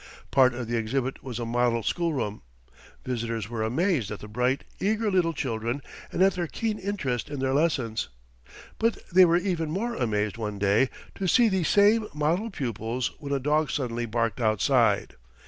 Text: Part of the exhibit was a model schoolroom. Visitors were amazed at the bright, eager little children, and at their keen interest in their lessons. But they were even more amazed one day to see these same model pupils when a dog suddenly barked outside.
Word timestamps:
Part 0.31 0.55
of 0.55 0.67
the 0.67 0.77
exhibit 0.77 1.21
was 1.21 1.37
a 1.37 1.45
model 1.45 1.83
schoolroom. 1.83 2.41
Visitors 3.05 3.51
were 3.51 3.61
amazed 3.61 4.09
at 4.09 4.17
the 4.17 4.27
bright, 4.27 4.63
eager 4.79 5.11
little 5.11 5.31
children, 5.31 5.83
and 6.11 6.23
at 6.23 6.33
their 6.33 6.47
keen 6.47 6.79
interest 6.79 7.29
in 7.29 7.39
their 7.39 7.53
lessons. 7.53 8.09
But 8.79 8.97
they 9.13 9.25
were 9.25 9.37
even 9.37 9.69
more 9.69 9.93
amazed 9.93 10.37
one 10.37 10.57
day 10.57 10.89
to 11.13 11.27
see 11.27 11.49
these 11.49 11.67
same 11.67 12.07
model 12.15 12.49
pupils 12.49 13.11
when 13.19 13.31
a 13.31 13.37
dog 13.39 13.69
suddenly 13.69 14.07
barked 14.07 14.41
outside. 14.41 15.17